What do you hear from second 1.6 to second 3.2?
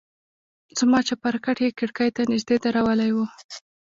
يې کړکۍ ته نژدې درولى و.